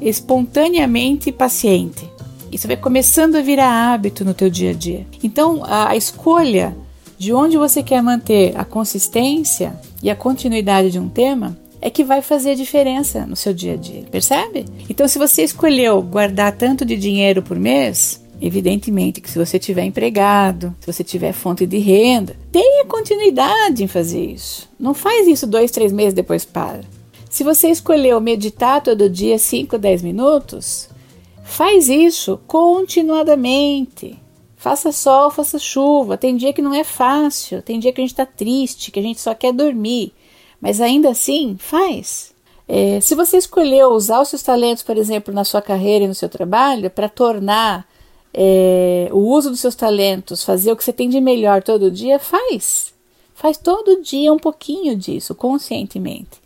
espontaneamente 0.00 1.32
paciente. 1.32 2.08
Isso 2.52 2.68
vai 2.68 2.76
começando 2.76 3.36
a 3.36 3.42
virar 3.42 3.92
hábito 3.92 4.24
no 4.24 4.34
teu 4.34 4.48
dia 4.48 4.70
a 4.70 4.74
dia. 4.74 5.06
Então, 5.22 5.62
a 5.64 5.96
escolha 5.96 6.76
de 7.24 7.32
onde 7.32 7.56
você 7.56 7.82
quer 7.82 8.02
manter 8.02 8.52
a 8.54 8.66
consistência 8.66 9.74
e 10.02 10.10
a 10.10 10.14
continuidade 10.14 10.90
de 10.90 10.98
um 10.98 11.08
tema 11.08 11.56
é 11.80 11.88
que 11.88 12.04
vai 12.04 12.20
fazer 12.20 12.50
a 12.50 12.54
diferença 12.54 13.24
no 13.24 13.34
seu 13.34 13.54
dia 13.54 13.72
a 13.72 13.76
dia, 13.76 14.04
percebe? 14.10 14.66
Então, 14.90 15.08
se 15.08 15.18
você 15.18 15.42
escolheu 15.42 16.02
guardar 16.02 16.52
tanto 16.52 16.84
de 16.84 16.96
dinheiro 16.98 17.42
por 17.42 17.58
mês, 17.58 18.22
evidentemente 18.42 19.22
que 19.22 19.30
se 19.30 19.38
você 19.38 19.58
tiver 19.58 19.84
empregado, 19.84 20.76
se 20.80 20.92
você 20.92 21.02
tiver 21.02 21.32
fonte 21.32 21.64
de 21.64 21.78
renda, 21.78 22.36
tenha 22.52 22.84
continuidade 22.84 23.82
em 23.82 23.88
fazer 23.88 24.22
isso. 24.22 24.68
Não 24.78 24.92
faz 24.92 25.26
isso 25.26 25.46
dois, 25.46 25.70
três 25.70 25.92
meses 25.92 26.12
depois 26.12 26.44
para. 26.44 26.82
Se 27.30 27.42
você 27.42 27.68
escolheu 27.68 28.20
meditar 28.20 28.82
todo 28.82 29.08
dia 29.08 29.38
5, 29.38 29.78
10 29.78 30.02
minutos, 30.02 30.90
faz 31.42 31.88
isso 31.88 32.38
continuadamente. 32.46 34.22
Faça 34.64 34.92
sol, 34.92 35.30
faça 35.30 35.58
chuva. 35.58 36.16
Tem 36.16 36.34
dia 36.34 36.50
que 36.50 36.62
não 36.62 36.72
é 36.72 36.82
fácil, 36.82 37.60
tem 37.60 37.78
dia 37.78 37.92
que 37.92 38.00
a 38.00 38.02
gente 38.02 38.14
está 38.14 38.24
triste, 38.24 38.90
que 38.90 38.98
a 38.98 39.02
gente 39.02 39.20
só 39.20 39.34
quer 39.34 39.52
dormir. 39.52 40.10
Mas 40.58 40.80
ainda 40.80 41.10
assim, 41.10 41.54
faz. 41.58 42.32
É, 42.66 42.98
se 42.98 43.14
você 43.14 43.36
escolheu 43.36 43.90
usar 43.90 44.22
os 44.22 44.28
seus 44.30 44.42
talentos, 44.42 44.82
por 44.82 44.96
exemplo, 44.96 45.34
na 45.34 45.44
sua 45.44 45.60
carreira 45.60 46.06
e 46.06 46.08
no 46.08 46.14
seu 46.14 46.30
trabalho, 46.30 46.88
para 46.88 47.10
tornar 47.10 47.86
é, 48.32 49.10
o 49.12 49.18
uso 49.18 49.50
dos 49.50 49.60
seus 49.60 49.74
talentos, 49.74 50.42
fazer 50.42 50.72
o 50.72 50.76
que 50.76 50.82
você 50.82 50.94
tem 50.94 51.10
de 51.10 51.20
melhor 51.20 51.62
todo 51.62 51.90
dia, 51.90 52.18
faz. 52.18 52.94
Faz 53.34 53.58
todo 53.58 54.00
dia 54.00 54.32
um 54.32 54.38
pouquinho 54.38 54.96
disso, 54.96 55.34
conscientemente. 55.34 56.40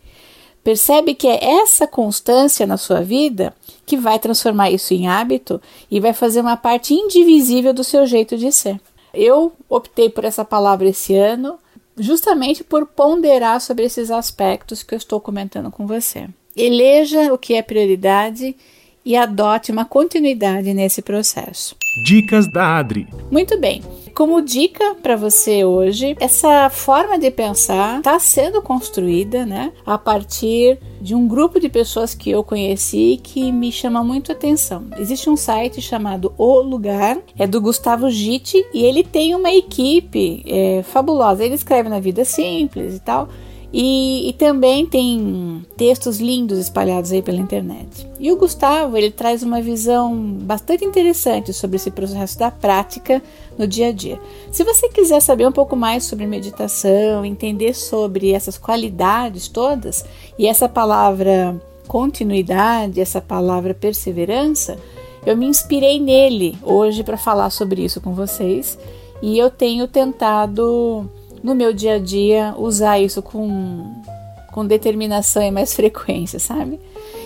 Percebe 0.63 1.15
que 1.15 1.27
é 1.27 1.43
essa 1.61 1.87
constância 1.87 2.67
na 2.67 2.77
sua 2.77 3.01
vida 3.01 3.53
que 3.85 3.97
vai 3.97 4.19
transformar 4.19 4.69
isso 4.69 4.93
em 4.93 5.07
hábito 5.07 5.61
e 5.89 5.99
vai 5.99 6.13
fazer 6.13 6.41
uma 6.41 6.57
parte 6.57 6.93
indivisível 6.93 7.73
do 7.73 7.83
seu 7.83 8.05
jeito 8.05 8.37
de 8.37 8.51
ser. 8.51 8.79
Eu 9.13 9.53
optei 9.67 10.09
por 10.09 10.25
essa 10.25 10.45
palavra 10.45 10.89
esse 10.89 11.15
ano 11.15 11.57
justamente 11.97 12.63
por 12.63 12.85
ponderar 12.85 13.59
sobre 13.59 13.85
esses 13.85 14.09
aspectos 14.11 14.83
que 14.83 14.93
eu 14.93 14.97
estou 14.97 15.19
comentando 15.19 15.71
com 15.71 15.85
você. 15.85 16.27
Eleja 16.55 17.33
o 17.33 17.37
que 17.37 17.53
é 17.53 17.61
prioridade 17.61 18.55
e 19.05 19.15
adote 19.15 19.71
uma 19.71 19.85
continuidade 19.85 20.73
nesse 20.73 21.01
processo. 21.01 21.75
Dicas 22.03 22.51
da 22.51 22.77
Adri. 22.77 23.07
Muito 23.31 23.59
bem. 23.59 23.81
Como 24.13 24.41
dica 24.41 24.95
para 24.95 25.15
você 25.15 25.63
hoje, 25.63 26.15
essa 26.19 26.69
forma 26.69 27.17
de 27.17 27.31
pensar 27.31 27.99
está 27.99 28.19
sendo 28.19 28.61
construída, 28.61 29.45
né, 29.45 29.71
a 29.85 29.97
partir 29.97 30.77
de 30.99 31.15
um 31.15 31.27
grupo 31.27 31.59
de 31.59 31.69
pessoas 31.69 32.13
que 32.13 32.29
eu 32.29 32.43
conheci 32.43 33.19
que 33.23 33.51
me 33.51 33.71
chama 33.71 34.03
muito 34.03 34.31
a 34.31 34.35
atenção. 34.35 34.87
Existe 34.97 35.29
um 35.29 35.37
site 35.37 35.81
chamado 35.81 36.33
O 36.37 36.59
Lugar, 36.59 37.17
é 37.37 37.47
do 37.47 37.61
Gustavo 37.61 38.09
Gitti 38.09 38.65
e 38.73 38.83
ele 38.83 39.03
tem 39.03 39.33
uma 39.33 39.51
equipe 39.53 40.43
é, 40.45 40.83
fabulosa. 40.83 41.45
Ele 41.45 41.55
escreve 41.55 41.87
na 41.87 41.99
vida 41.99 42.25
simples 42.25 42.97
e 42.97 42.99
tal 42.99 43.29
e, 43.71 44.29
e, 44.29 44.33
também 44.33 44.85
tem 44.87 45.63
textos 45.77 46.19
lindos 46.19 46.57
espalhados 46.57 47.11
aí 47.11 47.21
pela 47.21 47.37
internet. 47.37 48.07
E 48.19 48.31
o 48.31 48.35
Gustavo 48.35 48.97
ele 48.97 49.11
traz 49.11 49.43
uma 49.43 49.61
visão 49.61 50.15
bastante 50.41 50.83
interessante 50.83 51.53
sobre 51.53 51.75
esse 51.75 51.91
processo 51.91 52.39
da 52.39 52.49
prática 52.49 53.21
no 53.57 53.67
dia 53.67 53.89
a 53.89 53.91
dia. 53.91 54.19
Se 54.51 54.63
você 54.63 54.89
quiser 54.89 55.19
saber 55.21 55.47
um 55.47 55.51
pouco 55.51 55.75
mais 55.75 56.03
sobre 56.03 56.25
meditação, 56.25 57.23
entender 57.23 57.75
sobre 57.75 58.31
essas 58.31 58.57
qualidades 58.57 59.47
todas 59.47 60.03
e 60.37 60.47
essa 60.47 60.67
palavra 60.67 61.55
continuidade, 61.87 63.01
essa 63.01 63.21
palavra 63.21 63.73
perseverança, 63.73 64.77
eu 65.25 65.37
me 65.37 65.45
inspirei 65.45 65.99
nele 65.99 66.57
hoje 66.63 67.03
para 67.03 67.17
falar 67.17 67.49
sobre 67.51 67.83
isso 67.83 68.01
com 68.01 68.13
vocês 68.13 68.79
e 69.21 69.37
eu 69.37 69.49
tenho 69.49 69.87
tentado 69.87 71.09
no 71.43 71.55
meu 71.55 71.73
dia 71.73 71.95
a 71.95 71.99
dia 71.99 72.53
usar 72.57 72.99
isso 72.99 73.21
com, 73.21 74.01
com 74.51 74.65
determinação 74.65 75.41
e 75.41 75.51
mais 75.51 75.73
frequência, 75.75 76.39
sabe? 76.39 76.79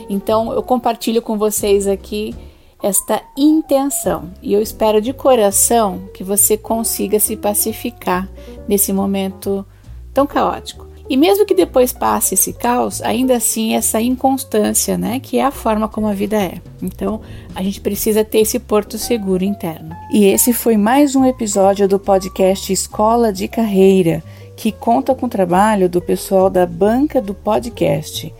Então 0.09 0.51
eu 0.53 0.61
compartilho 0.61 1.21
com 1.21 1.37
vocês 1.37 1.87
aqui 1.87 2.35
esta 2.81 3.21
intenção 3.37 4.29
e 4.41 4.53
eu 4.53 4.61
espero 4.61 5.01
de 5.01 5.13
coração 5.13 6.09
que 6.13 6.23
você 6.23 6.57
consiga 6.57 7.17
se 7.19 7.37
pacificar 7.37 8.29
nesse 8.67 8.91
momento 8.91 9.65
tão 10.13 10.27
caótico. 10.27 10.92
E 11.13 11.15
mesmo 11.15 11.45
que 11.45 11.53
depois 11.53 11.93
passe 11.93 12.33
esse 12.33 12.53
caos, 12.53 12.99
ainda 13.03 13.37
assim 13.37 13.75
essa 13.75 14.01
inconstância, 14.01 14.97
né, 14.97 15.19
que 15.19 15.37
é 15.37 15.45
a 15.45 15.51
forma 15.51 15.87
como 15.87 16.07
a 16.07 16.11
vida 16.11 16.41
é. 16.41 16.55
Então, 16.81 17.21
a 17.53 17.61
gente 17.61 17.79
precisa 17.79 18.23
ter 18.23 18.39
esse 18.39 18.57
porto 18.57 18.97
seguro 18.97 19.43
interno. 19.43 19.95
E 20.11 20.25
esse 20.25 20.51
foi 20.53 20.75
mais 20.75 21.15
um 21.15 21.23
episódio 21.23 21.87
do 21.87 21.99
podcast 21.99 22.73
Escola 22.73 23.31
de 23.31 23.47
Carreira, 23.47 24.23
que 24.55 24.71
conta 24.71 25.13
com 25.13 25.27
o 25.27 25.29
trabalho 25.29 25.87
do 25.87 26.01
pessoal 26.01 26.49
da 26.49 26.65
banca 26.65 27.21
do 27.21 27.35
podcast. 27.35 28.33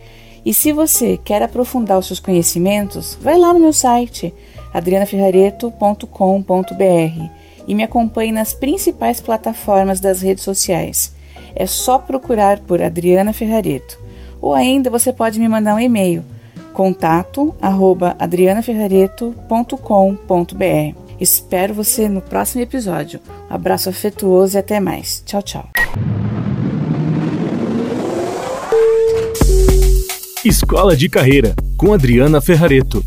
E 0.44 0.52
se 0.52 0.72
você 0.72 1.16
quer 1.16 1.44
aprofundar 1.44 2.00
os 2.00 2.08
seus 2.08 2.18
conhecimentos, 2.18 3.16
vai 3.22 3.38
lá 3.38 3.54
no 3.54 3.60
meu 3.60 3.72
site 3.72 4.34
adrianaferrareto.com.br 4.72 7.30
e 7.68 7.72
me 7.72 7.84
acompanhe 7.84 8.32
nas 8.32 8.52
principais 8.52 9.20
plataformas 9.20 10.00
das 10.00 10.20
redes 10.20 10.42
sociais 10.42 11.14
é 11.54 11.66
só 11.66 11.98
procurar 11.98 12.60
por 12.60 12.82
Adriana 12.82 13.32
Ferrareto. 13.32 13.98
Ou 14.40 14.54
ainda 14.54 14.90
você 14.90 15.12
pode 15.12 15.38
me 15.38 15.48
mandar 15.48 15.74
um 15.74 15.80
e-mail 15.80 16.24
contato 16.74 17.54
arroba 17.62 18.14
adrianaferrareto.com.br. 18.18 20.98
Espero 21.20 21.72
você 21.72 22.08
no 22.08 22.20
próximo 22.20 22.62
episódio. 22.62 23.20
Um 23.50 23.54
abraço 23.54 23.88
afetuoso 23.88 24.56
e 24.56 24.58
até 24.58 24.80
mais. 24.80 25.22
Tchau, 25.24 25.40
tchau. 25.40 25.68
Escola 30.44 30.94
de 30.94 31.08
Carreira, 31.08 31.54
com 31.78 31.94
Adriana 31.94 32.40
Ferrareto. 32.40 33.02